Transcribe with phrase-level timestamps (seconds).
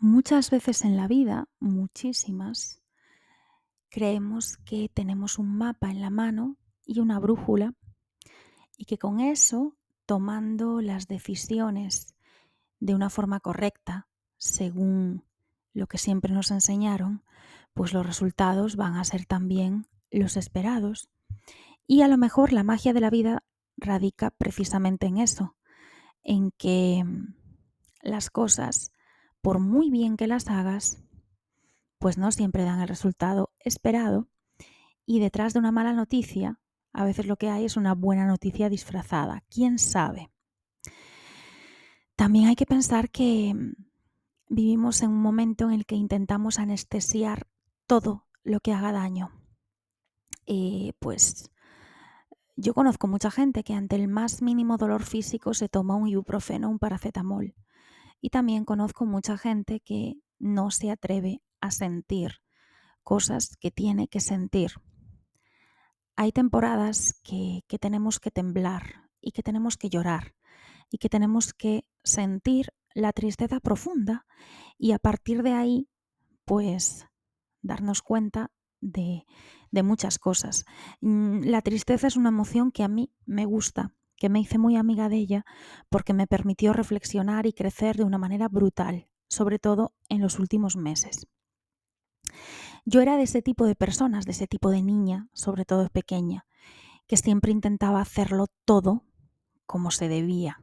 [0.00, 2.82] Muchas veces en la vida, muchísimas,
[3.88, 6.56] creemos que tenemos un mapa en la mano
[6.86, 7.74] y una brújula
[8.76, 9.76] y que con eso,
[10.06, 12.14] tomando las decisiones
[12.78, 14.06] de una forma correcta,
[14.36, 15.24] según
[15.74, 17.24] lo que siempre nos enseñaron,
[17.74, 21.08] pues los resultados van a ser también los esperados.
[21.88, 23.42] Y a lo mejor la magia de la vida
[23.76, 25.56] radica precisamente en eso,
[26.22, 27.04] en que
[28.00, 28.92] las cosas
[29.48, 30.98] por muy bien que las hagas,
[31.98, 34.28] pues no siempre dan el resultado esperado
[35.06, 36.60] y detrás de una mala noticia,
[36.92, 39.42] a veces lo que hay es una buena noticia disfrazada.
[39.48, 40.30] ¿Quién sabe?
[42.14, 43.54] También hay que pensar que
[44.50, 47.46] vivimos en un momento en el que intentamos anestesiar
[47.86, 49.30] todo lo que haga daño.
[50.44, 51.50] Eh, pues
[52.54, 56.68] yo conozco mucha gente que ante el más mínimo dolor físico se toma un ibuprofeno,
[56.68, 57.54] un paracetamol.
[58.20, 62.40] Y también conozco mucha gente que no se atreve a sentir
[63.02, 64.72] cosas que tiene que sentir.
[66.16, 70.34] Hay temporadas que, que tenemos que temblar y que tenemos que llorar
[70.90, 74.26] y que tenemos que sentir la tristeza profunda
[74.76, 75.88] y a partir de ahí,
[76.44, 77.06] pues,
[77.62, 79.26] darnos cuenta de,
[79.70, 80.64] de muchas cosas.
[81.00, 84.76] Mm, la tristeza es una emoción que a mí me gusta que me hice muy
[84.76, 85.44] amiga de ella
[85.88, 90.76] porque me permitió reflexionar y crecer de una manera brutal, sobre todo en los últimos
[90.76, 91.26] meses.
[92.84, 96.46] Yo era de ese tipo de personas, de ese tipo de niña, sobre todo pequeña,
[97.06, 99.04] que siempre intentaba hacerlo todo
[99.66, 100.62] como se debía.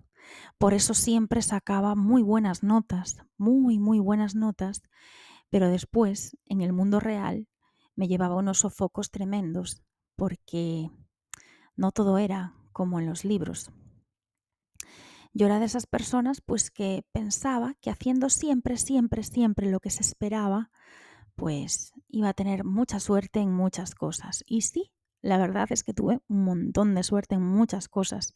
[0.58, 4.82] Por eso siempre sacaba muy buenas notas, muy, muy buenas notas,
[5.50, 7.48] pero después, en el mundo real,
[7.96, 9.84] me llevaba unos sofocos tremendos,
[10.16, 10.90] porque
[11.76, 13.72] no todo era como en los libros.
[15.34, 19.90] Yo era de esas personas pues que pensaba que haciendo siempre, siempre, siempre lo que
[19.90, 20.72] se esperaba,
[21.36, 24.44] pues iba a tener mucha suerte en muchas cosas.
[24.46, 28.34] Y sí, la verdad es que tuve un montón de suerte en muchas cosas,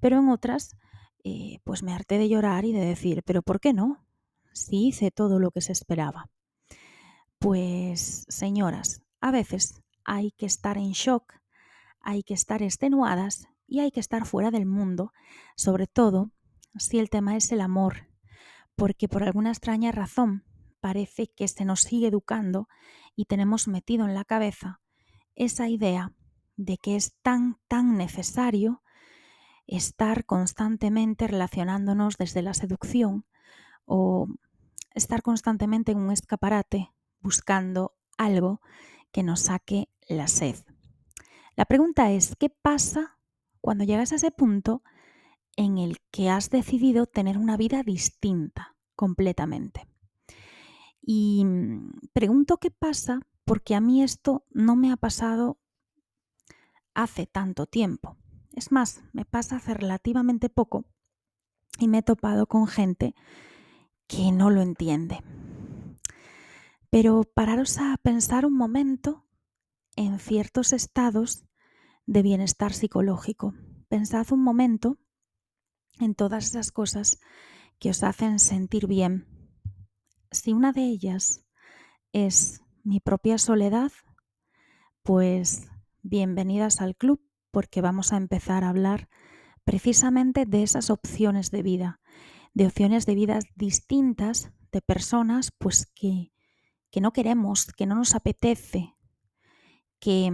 [0.00, 0.76] pero en otras
[1.22, 4.04] eh, pues me harté de llorar y de decir, pero ¿por qué no?
[4.52, 6.28] Si hice todo lo que se esperaba.
[7.38, 11.34] Pues, señoras, a veces hay que estar en shock,
[12.00, 15.12] hay que estar extenuadas y hay que estar fuera del mundo,
[15.56, 16.30] sobre todo
[16.76, 18.08] si el tema es el amor,
[18.74, 20.44] porque por alguna extraña razón
[20.80, 22.68] parece que se nos sigue educando
[23.14, 24.80] y tenemos metido en la cabeza
[25.34, 26.12] esa idea
[26.56, 28.82] de que es tan, tan necesario
[29.66, 33.26] estar constantemente relacionándonos desde la seducción
[33.84, 34.28] o
[34.94, 38.60] estar constantemente en un escaparate buscando algo
[39.12, 40.56] que nos saque la sed.
[41.56, 43.15] La pregunta es, ¿qué pasa
[43.66, 44.84] cuando llegas a ese punto
[45.56, 49.88] en el que has decidido tener una vida distinta completamente.
[51.02, 55.58] Y mm, pregunto qué pasa porque a mí esto no me ha pasado
[56.94, 58.16] hace tanto tiempo.
[58.52, 60.84] Es más, me pasa hace relativamente poco
[61.80, 63.16] y me he topado con gente
[64.06, 65.24] que no lo entiende.
[66.88, 69.24] Pero pararos a pensar un momento
[69.96, 71.45] en ciertos estados
[72.06, 73.54] de bienestar psicológico.
[73.88, 74.98] Pensad un momento
[75.98, 77.20] en todas esas cosas
[77.78, 79.26] que os hacen sentir bien.
[80.30, 81.44] Si una de ellas
[82.12, 83.92] es mi propia soledad,
[85.02, 85.68] pues
[86.02, 89.08] bienvenidas al club porque vamos a empezar a hablar
[89.64, 92.00] precisamente de esas opciones de vida,
[92.54, 96.32] de opciones de vida distintas de personas pues que,
[96.90, 98.94] que no queremos, que no nos apetece,
[99.98, 100.30] que,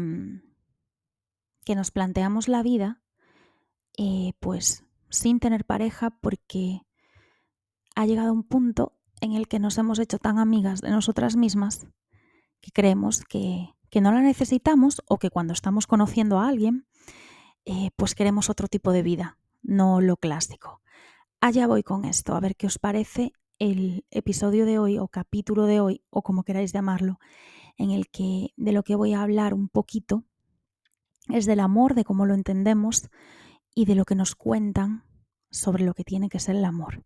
[1.65, 3.03] que nos planteamos la vida
[3.99, 6.83] eh, pues sin tener pareja porque
[7.95, 11.87] ha llegado un punto en el que nos hemos hecho tan amigas de nosotras mismas
[12.61, 13.69] que creemos que,
[14.01, 16.87] no la necesitamos o que cuando estamos conociendo a alguien
[17.67, 20.81] eh, pues queremos otro tipo de vida, no lo clásico.
[21.41, 25.67] Allá voy con esto, a ver qué os parece el episodio de hoy o capítulo
[25.67, 27.21] de hoy o como queráis llamarlo,
[27.77, 30.25] en el que de lo que voy a hablar un poquito
[31.29, 33.09] es del amor, de cómo lo entendemos
[33.75, 35.05] y de lo que nos cuentan
[35.51, 37.05] sobre lo que tiene que ser el amor.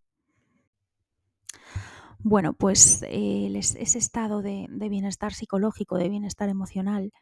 [2.18, 7.12] Bueno, pues ese estado de, bienestar psicológico, de bienestar emocional,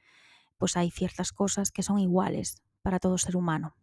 [0.56, 3.75] pues hay ciertas cosas que son iguales para todo ser humano,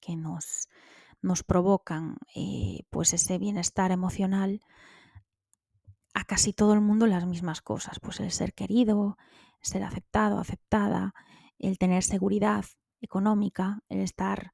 [0.00, 0.68] que nos,
[1.22, 4.60] nos provocan eh, pues ese bienestar emocional
[6.14, 9.16] a casi todo el mundo las mismas cosas, pues el ser querido,
[9.62, 11.14] ser aceptado, aceptada,
[11.60, 12.64] el tener seguridad
[13.00, 14.52] económica, el estar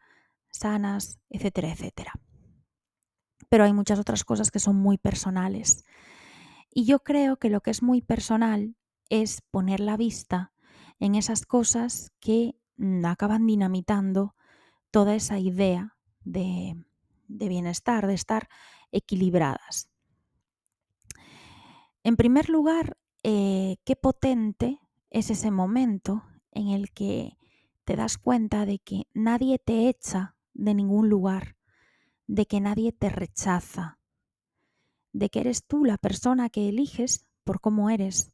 [0.50, 2.12] sanas, etcétera, etcétera.
[3.48, 5.84] Pero hay muchas otras cosas que son muy personales
[6.70, 8.76] Y yo creo que lo que es muy personal
[9.08, 10.52] es poner la vista
[10.98, 14.34] en esas cosas que mm, acaban dinamitando
[14.90, 16.76] toda esa idea de,
[17.28, 18.48] bienestar, de estar
[18.92, 19.88] equilibradas.
[22.02, 24.80] En primer lugar, eh, qué potente
[25.10, 26.24] es ese momento
[26.56, 27.36] en el que
[27.84, 31.56] te das cuenta de que nadie te echa de ningún lugar,
[32.26, 34.00] de que nadie te rechaza,
[35.12, 38.32] de que eres tú la persona que eliges por cómo eres,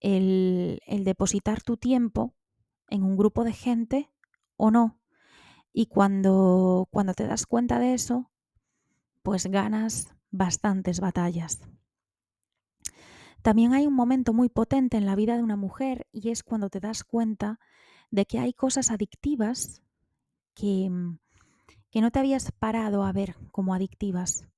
[0.00, 2.34] el, depositar tu tiempo
[2.88, 4.12] en un grupo de gente
[4.56, 5.00] o no.
[5.72, 8.30] Y cuando, cuando te das cuenta de eso,
[9.22, 11.60] pues ganas bastantes batallas.
[13.46, 16.68] También hay un momento muy potente en la vida de una mujer y es cuando
[16.68, 17.60] te das cuenta
[18.10, 19.84] de que hay cosas adictivas
[20.52, 20.90] que,
[21.88, 24.48] que no te habías parado a ver como adictivas.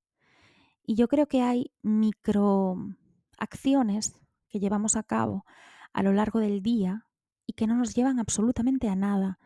[0.81, 4.15] Y yo creo que hay microacciones
[4.47, 5.45] que llevamos a cabo
[5.93, 7.05] a lo largo del día
[7.45, 9.37] y que no nos llevan absolutamente a nada.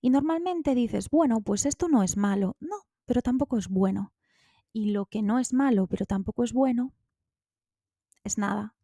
[0.00, 2.56] Y normalmente dices, bueno, pues esto no es malo.
[2.60, 4.14] No, pero tampoco es bueno.
[4.72, 6.94] Y lo que no es malo, pero tampoco es bueno,
[8.24, 8.75] es nada.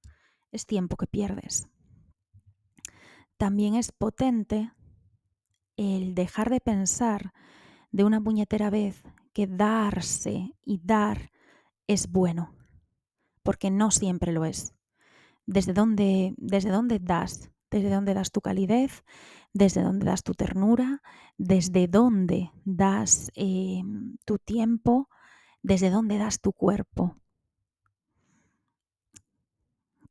[0.52, 1.68] Es tiempo que pierdes.
[3.36, 4.72] También es potente
[5.76, 7.32] el dejar de pensar
[7.90, 9.02] de una puñetera vez
[9.32, 11.32] que darse y dar
[11.88, 12.54] es bueno,
[13.42, 14.74] porque no siempre lo es
[15.46, 19.04] desde dónde, desde dónde das, desde dónde das tu calidez,
[19.52, 21.02] desde dónde das tu ternura,
[21.36, 25.08] desde dónde das em, tu tiempo,
[25.62, 27.16] desde dónde das tu cuerpo.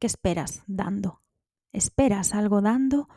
[0.01, 1.21] ¿Qué esperas dando?
[1.71, 3.07] ¿Esperas algo dando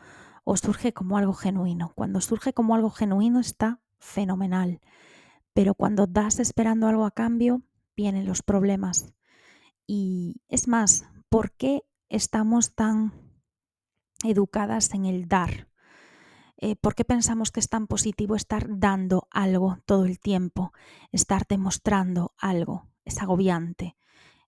[0.43, 1.91] o surge como algo genuino?
[1.95, 4.81] Cuando surge como algo genuino está fenomenal,
[5.51, 7.63] pero cuando das esperando algo a cambio,
[7.95, 9.15] vienen los problemas.
[9.87, 13.13] Y es más, ¿por qué estamos tan
[14.23, 15.67] educadas en el dar?
[16.57, 20.71] Eh, ¿Por qué pensamos que es tan positivo estar dando algo todo el tiempo,
[21.11, 22.91] estar demostrando algo?
[23.05, 23.97] Es agobiante,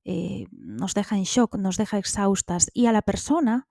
[0.07, 3.67] eh, nos deja en shock, nos deja exhaustas y a la persona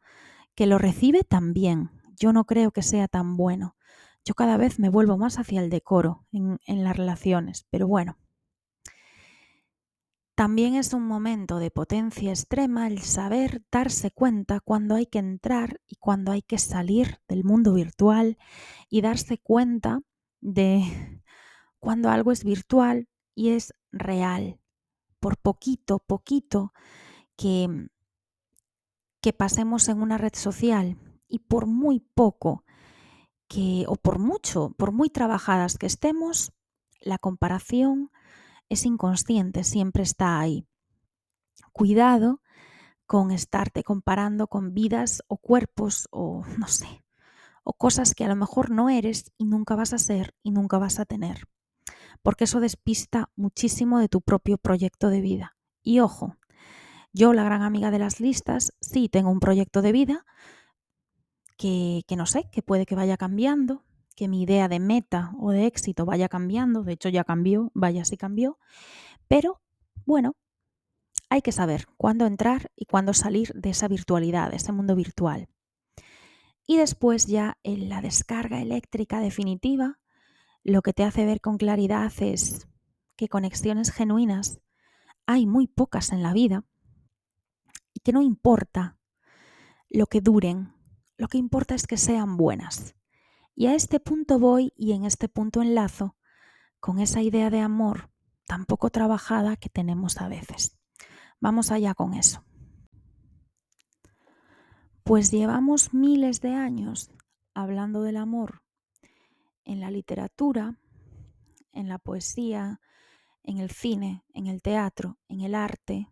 [0.54, 1.90] que lo recibe también.
[2.16, 3.76] Yo no creo que sea tan bueno.
[4.24, 8.18] Yo cada vez me vuelvo más hacia el decoro en las relaciones, pero bueno,
[10.36, 15.80] también es un momento de potencia extrema el saber darse cuenta cuando hay que entrar
[15.86, 18.36] y cuando hay que salir del mundo virtual
[18.90, 20.02] y darse cuenta
[20.42, 20.82] de
[21.80, 24.60] cuando algo es virtual y es real.
[25.20, 26.72] Por poquito, poquito
[27.36, 27.88] que,
[29.20, 30.98] que pasemos en una red social
[31.28, 32.64] y por muy poco
[33.48, 36.52] que, o por mucho, por muy trabajadas que estemos,
[37.00, 38.10] la comparación
[38.68, 40.66] es inconsciente, siempre está ahí.
[41.72, 42.40] Cuidado
[43.06, 47.04] con estarte comparando con vidas o cuerpos o no sé,
[47.62, 50.78] o cosas que a lo mejor no eres y nunca vas a ser y nunca
[50.78, 51.46] vas a tener,
[52.26, 55.56] porque eso despista muchísimo de tu propio proyecto de vida.
[55.84, 56.36] Y ojo,
[57.12, 60.26] yo, la gran amiga de las listas, sí tengo un proyecto de vida
[61.56, 63.84] que, que no sé, que puede que vaya cambiando,
[64.16, 68.04] que mi idea de meta o de éxito vaya cambiando, de hecho ya cambió, vaya
[68.04, 68.58] si cambió,
[69.28, 69.62] pero
[70.04, 70.34] bueno,
[71.30, 75.48] hay que saber cuándo entrar y cuándo salir de esa virtualidad, de ese mundo virtual.
[76.66, 80.00] Y después ya en la descarga eléctrica definitiva,
[80.66, 82.66] lo que te hace ver con claridad es
[83.14, 84.58] que conexiones genuinas
[85.24, 86.64] hay muy pocas en la vida
[87.94, 88.98] y que no importa
[89.88, 90.74] lo que duren,
[91.18, 92.96] lo que importa es que sean buenas.
[93.54, 96.16] Y a este punto voy y en este punto enlazo
[96.80, 98.10] con esa idea de amor
[98.44, 100.76] tan poco trabajada que tenemos a veces.
[101.38, 102.44] Vamos allá con eso.
[105.04, 107.12] Pues llevamos miles de años
[107.54, 108.65] hablando del amor
[109.66, 110.78] en la literatura,
[111.72, 112.80] en la poesía,
[113.42, 116.08] en el cine, en el teatro, en el arte.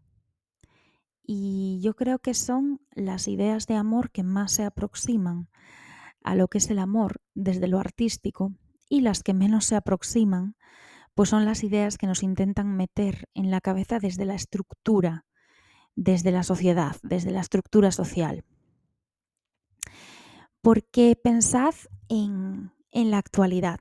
[1.23, 5.49] Y yo creo que son las ideas de amor que más se aproximan
[6.23, 8.53] a lo que es el amor desde lo artístico
[8.89, 10.57] y las que menos se aproximan,
[11.15, 15.27] pues son las ideas que nos intentan meter en la cabeza desde la estructura,
[15.97, 18.45] desde la sociedad, desde la estructura social.
[20.61, 21.75] Porque pensad
[22.09, 23.81] en, en la actualidad.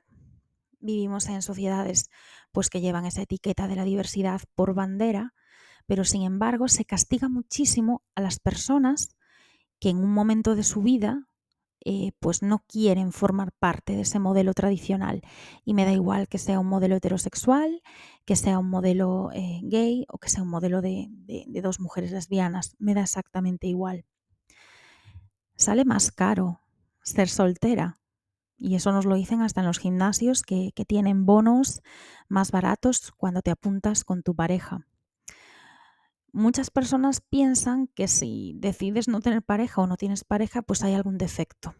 [0.80, 2.10] Vivimos en sociedades
[2.52, 5.32] pues que llevan esa etiqueta de la diversidad por bandera,
[5.86, 9.16] pero sin embargo se castiga muchísimo a las personas
[9.80, 11.26] que en un momento de su vida
[11.86, 15.20] eh, pues no quieren formar parte de ese modelo tradicional.
[15.64, 17.82] Y me da igual que sea un modelo heterosexual,
[18.24, 21.10] que sea un modelo eh, gay o que sea un modelo de,
[21.62, 22.74] dos mujeres lesbianas.
[22.78, 24.06] Me da exactamente igual.
[25.56, 26.60] Sale más caro
[27.02, 28.00] ser soltera.
[28.56, 31.82] Y eso nos lo dicen hasta en los gimnasios que, que tienen bonos
[32.28, 34.86] más baratos cuando te apuntas con tu pareja.
[36.32, 40.94] Muchas personas piensan que si decides no tener pareja o no tienes pareja, pues hay
[40.94, 41.74] algún defecto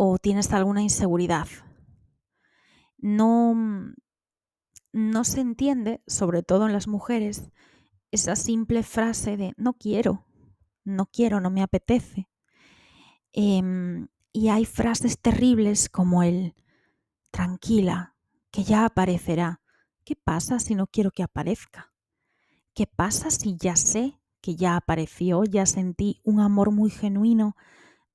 [0.00, 1.48] o tienes alguna inseguridad.
[2.98, 3.52] No,
[4.92, 7.50] no se entiende, sobre todo en las mujeres,
[8.12, 10.24] esa simple frase de no quiero,
[10.84, 12.28] no quiero, no me apetece.
[13.32, 16.54] Em, y hay frases terribles como el
[17.30, 18.14] tranquila,
[18.50, 19.60] que ya aparecerá.
[20.04, 21.92] ¿Qué pasa si no quiero que aparezca?
[22.74, 27.56] ¿Qué pasa si ya sé que ya apareció, ya sentí un amor muy genuino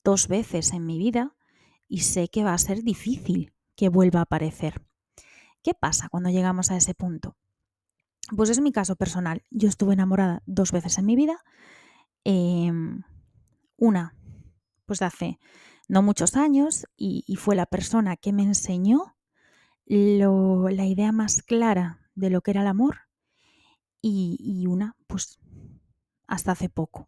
[0.03, 1.36] dos veces en mi vida
[1.88, 4.82] y sé que va a ser difícil que vuelva a aparecer?
[5.62, 7.36] ¿Qué pasa cuando llegamos a ese punto?
[8.36, 9.43] Pues es mi caso personal.
[9.51, 11.43] Yo estuve enamorada dos veces en mi vida.
[12.24, 13.03] Em,
[13.77, 14.15] una,
[14.86, 15.39] pues hace
[15.87, 19.15] no muchos años, y, fue la persona que me enseñó
[19.85, 22.99] la idea más clara de lo que era el amor
[24.01, 25.39] y, una, pues
[26.27, 27.07] hasta hace poco,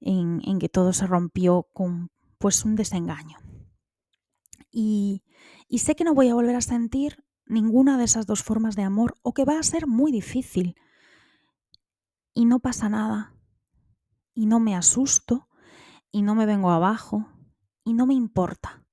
[0.00, 3.38] en, que todo se rompió con pues un desengaño.
[4.70, 5.24] Y,
[5.68, 8.82] y sé que no voy a volver a sentir ninguna de esas dos formas de
[8.82, 10.76] amor o que va a ser muy difícil.
[12.32, 13.36] Y no pasa nada.
[14.34, 15.48] Y no me asusto
[16.10, 17.33] y no me vengo abajo
[17.84, 18.84] y no me importa.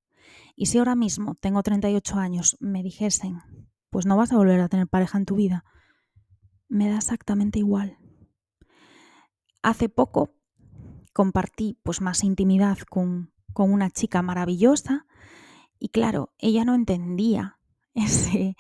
[0.56, 3.42] Y si ahora mismo tengo 38 años me dijesen,
[3.90, 5.66] pues no vas a volver a tener pareja en tu vida,
[6.68, 7.98] me da exactamente igual.
[9.62, 10.36] Hace poco
[11.14, 15.06] compartí pues más intimidad con, con una chica maravillosa
[15.78, 17.60] y claro, ella no entendía
[17.94, 18.56] ese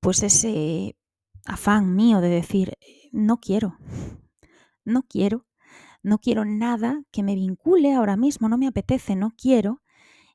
[0.00, 0.96] pues ese
[1.46, 2.78] afán mío de decir
[3.12, 3.78] no quiero,
[4.84, 5.46] no quiero,
[6.04, 9.82] no quiero nada que me vincule ahora mismo, no me apetece, no quiero.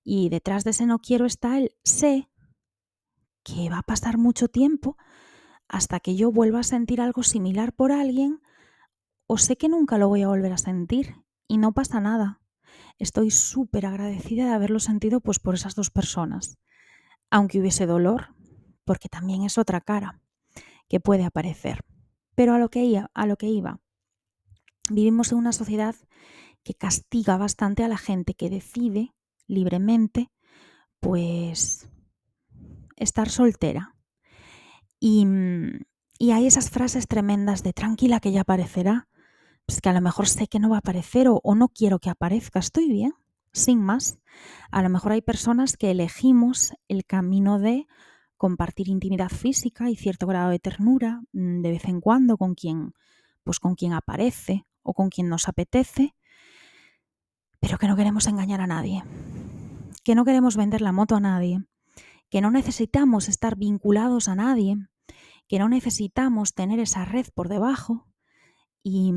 [0.03, 2.29] Y detrás de ese no quiero está el sé
[3.43, 4.97] que va a pasar mucho tiempo
[5.67, 8.41] hasta que yo vuelva a sentir algo similar por alguien
[9.27, 12.41] o sé que nunca lo voy a volver a sentir y no pasa nada.
[12.97, 16.57] Estoy súper agradecida de haberlo sentido pues por esas dos personas.
[17.29, 18.35] Aunque hubiese dolor,
[18.85, 20.19] porque también es otra cara
[20.88, 21.85] que puede aparecer.
[22.33, 23.79] Pero a lo que iba, a lo que iba.
[24.89, 25.96] Vivimos en una sociedad
[26.63, 29.13] que castiga bastante a la gente que decide
[29.48, 30.31] libremente
[31.00, 31.89] pues
[32.98, 33.96] estar soltera.
[35.01, 35.81] Mm,
[36.19, 39.08] y, hay esas frases tremendas de tranquila que ya aparecerá,
[39.65, 42.00] pues que a lo mejor sé que no va a aparecer o, o no quiero
[42.00, 43.13] que aparezca, estoy bien,
[43.53, 44.19] sin más.
[44.72, 47.88] A lo mejor hay personas que elegimos el camino de
[48.36, 52.93] compartir intimidad física y cierto grado de ternura mm, de vez en cuando con quien,
[53.43, 56.15] pues con quien aparece o con quien nos apetece,
[57.60, 59.03] pero que no queremos engañar a nadie,
[60.03, 61.63] que no queremos vender la moto a nadie,
[62.31, 64.77] que no necesitamos estar vinculados a nadie,
[65.48, 68.08] que no necesitamos tener esa red por debajo.
[68.81, 69.13] Y,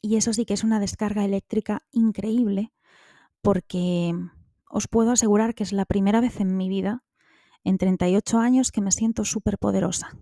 [0.00, 2.72] y eso sí que es una descarga eléctrica increíble
[3.40, 4.14] porque
[4.70, 7.02] os puedo asegurar que es la primera vez en mi vida,
[7.64, 10.16] en 38 años, que me siento súper poderosa.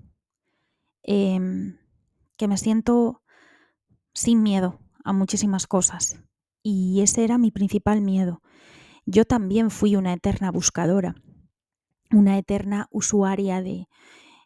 [1.03, 1.77] Em,
[2.37, 3.20] que me siento
[4.13, 6.23] sin miedo a muchísimas cosas.
[6.63, 8.43] Y ese era mi principal miedo.
[9.07, 11.17] Yo también fui una eterna buscadora
[12.13, 13.89] una eterna usuaria de,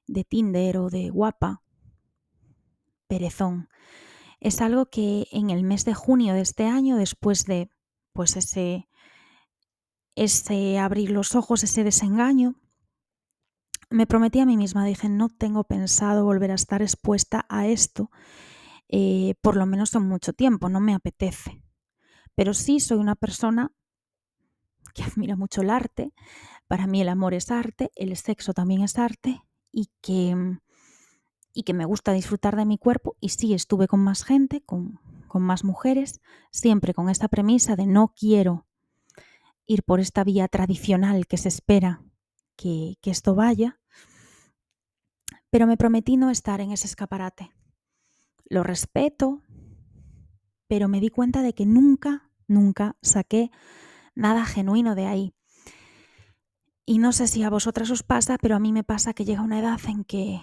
[0.06, 1.62] de Tinder o de Guapa,
[3.06, 3.68] perezón.
[4.40, 7.70] Es algo que en el mes de junio de este año, después de
[8.12, 8.88] pues ese,
[10.14, 12.56] ese abrir los ojos, ese desengaño,
[13.90, 18.10] me prometí a mí misma, dije, no tengo pensado volver a estar expuesta a esto,
[18.88, 21.62] eh, por lo menos en mucho tiempo, no me apetece.
[22.34, 23.72] Pero sí soy una persona
[24.94, 26.12] que admira mucho el arte,
[26.66, 30.34] para mí el amor es arte, el sexo también es arte y que,
[31.52, 35.00] y que me gusta disfrutar de mi cuerpo y sí estuve con más gente, con,
[35.34, 36.20] más mujeres,
[36.52, 38.66] siempre con esta premisa de no quiero
[39.66, 42.04] ir por esta vía tradicional que se espera
[42.54, 43.80] que, que esto vaya,
[45.50, 47.50] pero me prometí no estar en ese escaparate.
[48.44, 49.42] Lo respeto,
[50.68, 53.50] pero me di cuenta de que nunca, nunca saqué
[54.14, 55.34] nada genuino de ahí.
[56.86, 59.42] Y no sé si a vosotras os pasa, pero a mí me pasa que llega
[59.42, 60.42] una edad en que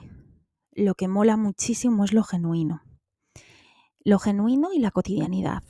[0.71, 2.81] lo que mola muchísimo es lo genuino.
[4.03, 5.63] Lo genuino y la cotidianidad,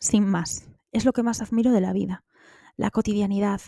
[0.00, 0.68] sin más.
[0.92, 2.24] Es lo que más admiro de la vida,
[2.76, 3.60] la cotidianidad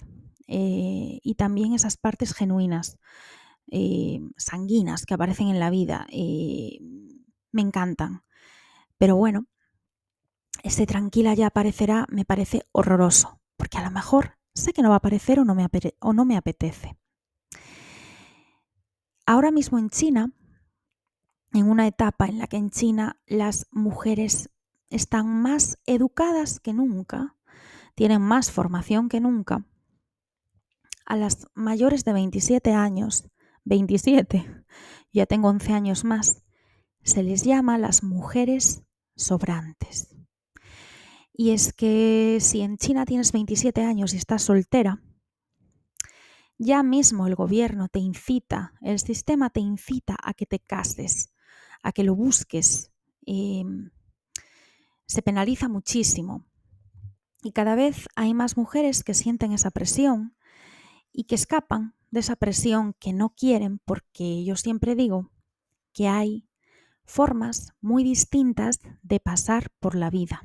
[0.46, 2.99] eh, y también esas partes genuinas,
[3.70, 6.06] eh, sanguinas que aparecen en la vida.
[6.11, 6.78] Eh,
[7.56, 8.22] me encantan.
[8.98, 9.46] Pero bueno,
[10.62, 14.96] ese tranquila ya aparecerá me parece horroroso, porque a lo mejor sé que no va
[14.96, 15.66] a aparecer o no me,
[16.00, 16.96] o no me apetece.
[19.26, 20.32] Ahora mismo en China,
[21.52, 24.50] en una etapa en la que en China las mujeres
[24.88, 27.36] están más educadas que nunca,
[27.94, 29.64] tienen más formación que nunca,
[31.04, 33.28] a las mayores de 27 años,
[33.64, 34.64] 27,
[35.12, 36.42] ya tengo 11 años más,
[37.06, 38.82] se les llama las mujeres
[39.14, 40.14] sobrantes.
[41.32, 45.00] Y es que si en China tienes 27 años y estás soltera,
[46.58, 51.32] ya mismo el gobierno te incita, el sistema te incita a que te cases,
[51.82, 52.90] a que lo busques.
[55.06, 56.44] Se penaliza muchísimo.
[57.42, 60.34] Y cada vez hay más mujeres que sienten esa presión
[61.12, 65.30] y que escapan de esa presión que no quieren porque yo siempre digo
[65.92, 66.45] que hay
[67.06, 70.42] formas muy distintas de pasar por la vida.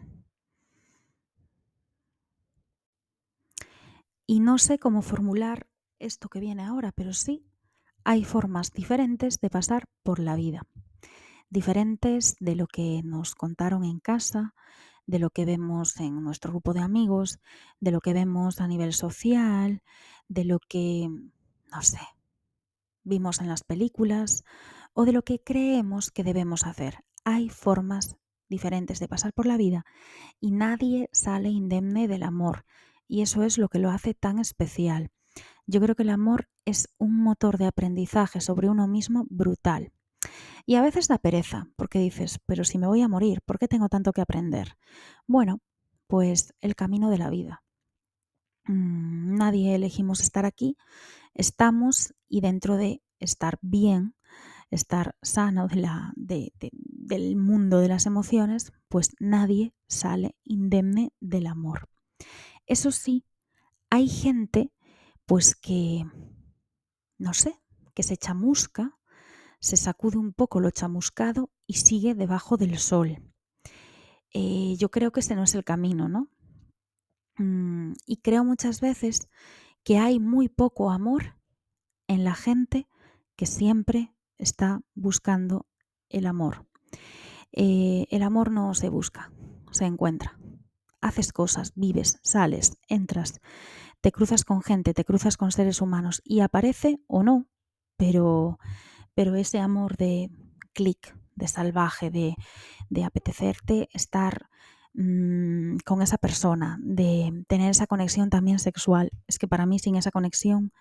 [4.26, 5.68] Y no sé cómo formular
[6.00, 7.46] esto que viene ahora, pero sí
[8.04, 10.64] hay formas diferentes de pasar por la vida.
[11.50, 14.56] Diferentes de lo que nos contaron en casa,
[15.06, 17.40] de lo que vemos en nuestro grupo de amigos,
[17.80, 19.84] de lo que vemos a nivel social,
[20.30, 21.10] de lo que,
[21.72, 22.00] no sé,
[23.04, 24.44] vimos en las películas
[24.94, 27.04] o de lo que creemos que debemos hacer.
[27.24, 28.18] Hay formas
[28.50, 29.86] diferentes de pasar por la vida
[30.40, 32.66] y nadie sale indemne del amor,
[33.08, 35.12] y eso es lo que lo hace tan especial.
[35.66, 39.92] Yo creo que el amor es un motor de aprendizaje sobre uno mismo brutal.
[40.66, 43.68] Y a veces da pereza, porque dices, pero si me voy a morir, ¿por qué
[43.68, 44.78] tengo tanto que aprender?
[45.28, 45.60] Bueno,
[46.08, 47.64] pues el camino de la vida.
[48.66, 50.78] Mm, nadie elegimos estar aquí,
[51.34, 54.16] estamos y dentro de estar bien,
[54.72, 61.90] estar sano de la, del mundo de las emociones, pues nadie sale indemne del amor.
[62.66, 63.26] Eso sí,
[63.90, 64.72] hay gente
[65.26, 66.06] pues que,
[67.18, 67.62] no sé,
[67.94, 68.98] que se chamusca,
[69.60, 73.22] se sacude un poco lo chamuscado y sigue debajo del sol.
[74.34, 76.30] Eh, yo creo que ese no es el camino, ¿no?
[77.38, 79.30] Mm, y creo muchas veces
[79.84, 81.38] que hay muy poco amor
[82.08, 82.88] en la gente
[83.36, 85.66] que siempre está buscando
[86.10, 86.68] el amor.
[87.54, 89.32] Eh, el amor no se busca,
[89.72, 90.38] se encuentra
[91.02, 93.42] haces cosas, vives, sales, entras,
[94.02, 97.48] te cruzas con gente, te cruzas con seres humanos y aparece o no,
[97.98, 98.60] pero,
[99.14, 100.30] pero ese amor de
[100.74, 102.36] clic, de salvaje, de,
[102.90, 104.50] de apetecerte estar
[104.94, 109.96] mm, con esa persona, de tener esa conexión también sexual, es que para mí sin
[109.96, 110.72] esa conexión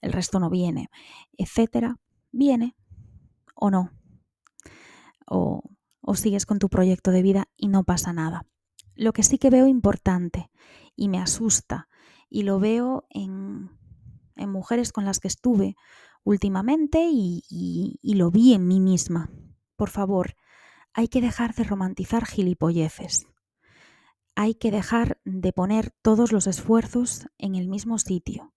[0.00, 0.88] el resto no viene,
[1.36, 1.96] etcétera,
[2.30, 2.76] viene
[3.54, 3.90] o no.
[5.26, 5.62] O,
[6.00, 8.46] o sigues con tu proyecto de vida y no pasa nada.
[8.94, 10.50] Lo que sí que veo importante
[10.96, 11.88] y me asusta,
[12.28, 13.70] y lo veo en,
[14.36, 15.76] mujeres con las que estuve
[16.24, 19.30] últimamente y, y lo vi en mí misma.
[19.76, 20.34] Por favor,
[20.92, 23.26] hay que dejar de romantizar gilipolleces.
[24.36, 28.52] Hay que dejar de poner todos los esfuerzos en el mismo sitio.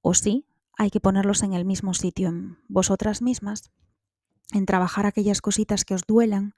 [0.00, 3.72] O sí, hay que ponerlos en el mismo sitio en vosotras mismas,
[4.52, 6.54] en trabajar aquellas cositas que os duelan,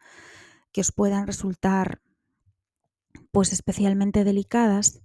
[0.73, 2.01] que os puedan resultar
[3.31, 5.03] pues especialmente delicadas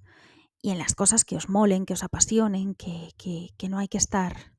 [0.61, 3.97] y en las cosas que os molen, que os apasionen, que, que, no hay que
[3.97, 4.53] estar.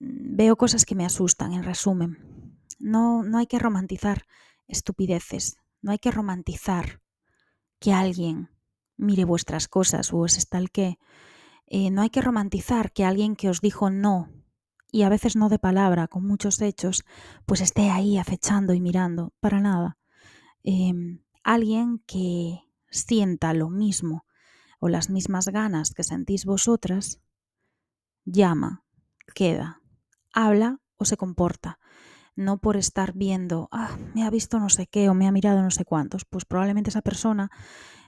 [0.00, 2.58] Mm, veo cosas que me asustan, en resumen.
[2.78, 4.24] No, no hay que romantizar
[4.66, 7.00] estupideces, no hay que romantizar
[7.78, 8.50] que alguien
[8.96, 10.98] mire vuestras cosas o es tal que
[11.66, 14.28] eh, no hay que romantizar que alguien que os dijo no
[14.90, 17.04] y a veces no de palabra, con muchos hechos,
[17.46, 19.98] pues esté ahí acechando y mirando, para nada.
[20.62, 24.24] Em, alguien que sienta lo mismo
[24.80, 27.20] o las mismas ganas que sentís vosotras,
[28.24, 28.84] llama,
[29.34, 29.80] queda,
[30.32, 31.78] habla o se comporta.
[32.34, 35.60] No por estar viendo, ah, me ha visto no sé qué o me ha mirado
[35.60, 36.24] no sé cuántos.
[36.24, 37.50] Pues probablemente esa persona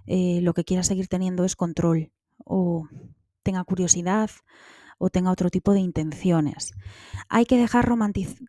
[0.06, 2.12] eh, lo que quiera seguir teniendo es control
[2.44, 2.88] o
[3.42, 4.30] tenga curiosidad
[5.02, 6.72] o tenga otro tipo de intenciones.
[7.30, 7.88] Hay que dejar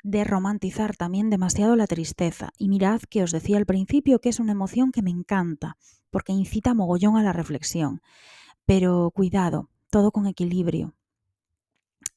[0.04, 2.52] de romantizar también demasiado la tristeza.
[2.58, 5.78] Y mirad que os decía al principio que es una emoción que me encanta,
[6.10, 8.02] porque incita mogollón a la reflexión.
[8.66, 10.94] Pero cuidado, todo con equilibrio.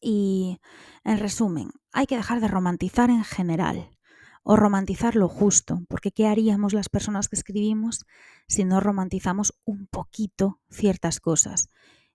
[0.01, 0.59] Y
[1.05, 3.89] en resumen, hay que dejar de romantizar en general.
[4.45, 8.05] o romantizar lo justo, porque ¿qué haríamos las personas que escribimos
[8.47, 11.71] si no romantizamos un poquito ciertas cosas?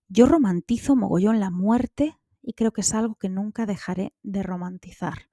[0.09, 5.29] Yo romantizo mogollón la muerte y creo que es algo que nunca dejaré de romantizar,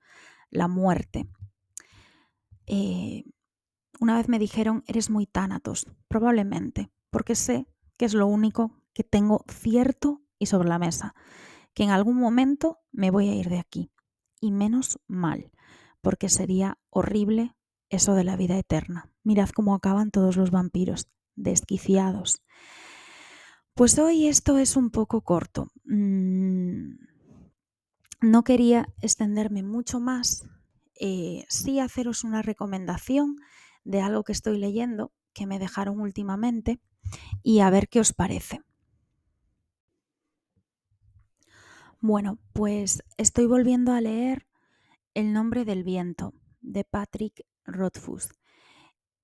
[0.50, 1.26] la muerte.
[2.66, 3.24] Eh,
[4.00, 9.02] una vez me dijeron, eres muy tánatos, probablemente, porque sé que es lo único que
[9.02, 11.14] tengo cierto y sobre la mesa,
[11.72, 13.90] que en algún momento me voy a ir de aquí,
[14.40, 15.50] y menos mal,
[16.02, 17.56] porque sería horrible
[17.88, 19.10] eso de la vida eterna.
[19.22, 22.42] Mirad cómo acaban todos los vampiros, desquiciados.
[23.76, 25.70] Pues hoy esto es un poco corto.
[25.84, 26.94] Mm,
[28.20, 30.44] no quería extenderme mucho más,
[31.00, 33.36] eh, sí haceros una recomendación
[33.84, 36.80] de algo que estoy leyendo que me dejaron últimamente
[37.42, 38.62] y a ver qué os parece.
[42.00, 44.46] Bueno, pues estoy volviendo a leer
[45.14, 48.30] El nombre del viento de Patrick Rothfuss.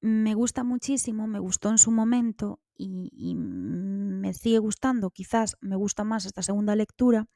[0.04, 6.02] Me gusta muchísimo, me gustó en su momento y, me sigue gustando, quizás me gusta
[6.02, 7.28] más esta segunda lectura.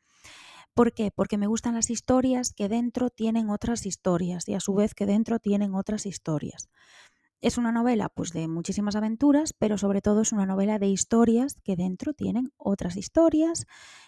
[0.74, 1.12] ¿Por qué?
[1.14, 5.06] Porque me gustan las historias que dentro tienen otras historias y a su vez que
[5.06, 6.68] dentro tienen otras historias.
[7.40, 11.60] Es una novela pues de muchísimas aventuras, pero sobre todo es una novela de historias
[11.62, 13.66] que dentro tienen otras historias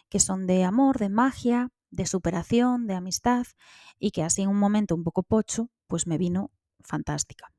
[0.09, 3.47] que son de amor, de magia, de superación, de amistad
[4.01, 7.53] y que así en un momento un poco pocho pues me vino fantástica.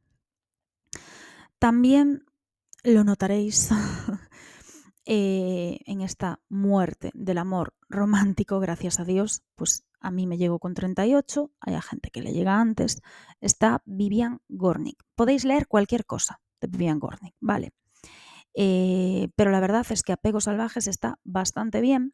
[1.59, 2.25] También
[2.83, 3.69] lo notaréis
[5.05, 10.59] eh, en esta muerte del amor romántico, gracias a Dios, pues a mí me llegó
[10.59, 13.01] con 38, hay gente que le llega antes,
[13.41, 15.03] está Vivian Gornick.
[15.15, 17.73] Podéis leer cualquier cosa de Vivian Gornick, ¿vale?
[18.53, 22.13] Eh, pero la verdad es que Apegos Salvajes está bastante bien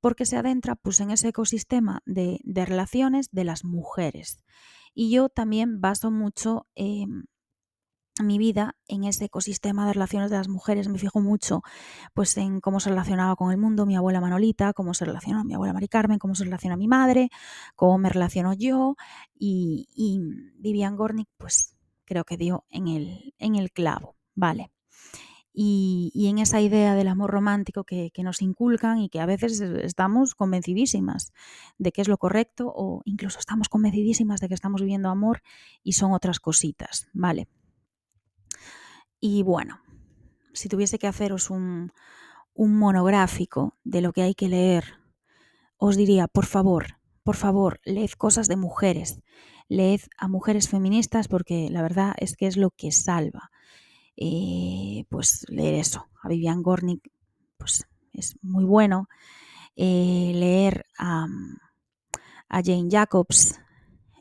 [0.00, 4.38] porque se adentra pues, en ese ecosistema de, relaciones de las mujeres.
[4.94, 7.24] Y yo también baso mucho em,
[8.22, 10.88] mi vida en ese ecosistema de relaciones de las mujeres.
[10.88, 11.62] Me fijo mucho
[12.14, 15.54] pues, en cómo se relacionaba con el mundo mi abuela Manolita, cómo se relaciona mi
[15.54, 17.30] abuela Mari Carmen, cómo se relaciona mi madre,
[17.76, 18.96] cómo me relaciono yo.
[19.34, 19.86] Y,
[20.58, 24.16] Vivian Gornick, pues creo que dio en el, en el clavo.
[24.34, 24.70] Vale.
[25.52, 29.60] Y, en esa idea del amor romántico que, que, nos inculcan y que a veces
[29.60, 31.32] estamos convencidísimas
[31.76, 35.42] de que es lo correcto o incluso estamos convencidísimas de que estamos viviendo amor
[35.82, 37.48] y son otras cositas, ¿vale?
[39.20, 39.80] Y bueno,
[40.54, 41.92] si tuviese que haceros un,
[42.56, 44.98] monográfico de lo que hay que leer,
[45.76, 49.20] os diría, por favor, por favor, leed cosas de mujeres,
[49.68, 53.50] leed a mujeres feministas porque la verdad es que es lo que salva.
[54.16, 57.10] Eh, pues leer eso, a Vivian Gornick,
[57.56, 59.08] pues es muy bueno.
[59.76, 61.26] Eh, leer a,
[62.50, 63.58] Jane Jacobs,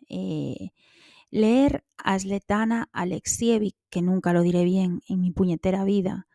[0.07, 0.71] eh,
[1.31, 6.27] Leer a Sletana Alexievich, que nunca lo diré bien en mi puñetera vida.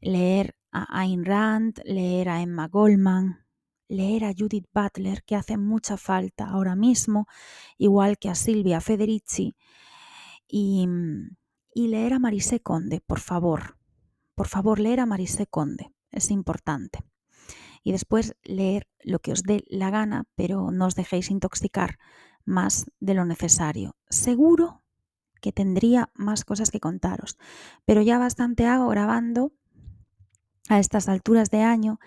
[0.00, 3.46] Leer a Ayn Rand, leer a Emma Goldman,
[3.88, 7.26] leer a Judith Butler, que hace mucha falta ahora mismo,
[7.78, 9.56] igual que a Silvia Federici.
[10.46, 10.86] Y,
[11.74, 13.78] y leer a Marise Conde, por favor.
[14.34, 15.90] Por favor, leer a Marise Conde.
[16.10, 17.00] Es importante.
[17.82, 21.98] Y después leer lo que os dé la gana, pero no os dejéis intoxicar
[22.48, 23.96] más de lo necesario.
[24.08, 24.82] Seguro
[25.40, 27.38] que tendría más cosas que contaros,
[27.84, 29.52] pero ya bastante hago grabando
[30.68, 32.00] a estas alturas de año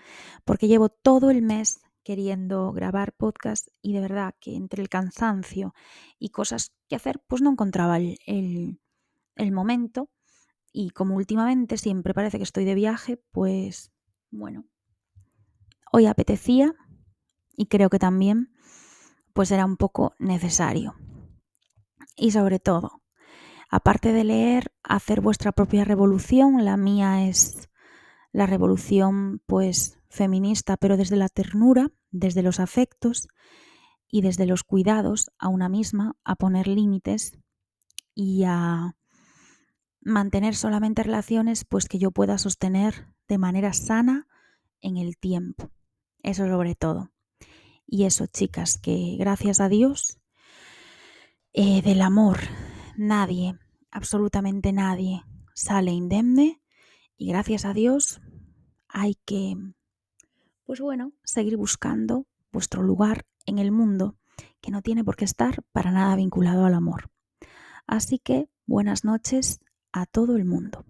[0.44, 5.74] porque llevo todo el mes queriendo grabar podcast y de verdad que entre el cansancio
[6.18, 10.10] y cosas que hacer pues no encontraba el, el momento
[10.72, 13.92] y como últimamente siempre parece que estoy de viaje pues
[14.30, 14.64] bueno
[15.92, 16.74] hoy apetecía
[17.56, 18.52] y creo que también
[19.32, 20.94] pues era un poco necesario.
[22.16, 23.02] Y sobre todo,
[23.70, 27.70] aparte de leer, hacer vuestra propia revolución, la mía es
[28.32, 33.28] la revolución pues feminista, pero desde la ternura, desde los afectos
[34.10, 37.38] y desde los cuidados a una misma, a poner límites
[38.14, 38.96] y a
[40.00, 44.26] mantener solamente relaciones pues que yo pueda sostener de manera sana
[44.80, 45.70] en el tiempo.
[46.22, 47.11] Eso sobre todo.
[47.92, 50.18] Y eso, chicas, que gracias a Dios,
[51.52, 52.38] eh, del amor,
[52.96, 53.58] nadie,
[53.90, 56.62] absolutamente nadie, sale indemne.
[57.18, 58.22] Y gracias a Dios
[58.88, 59.58] hay que,
[60.64, 64.16] pues bueno, seguir buscando vuestro lugar en el mundo,
[64.62, 67.10] que no tiene por qué estar para nada vinculado al amor.
[67.86, 69.60] Así que buenas noches
[69.92, 70.86] a todo el mundo.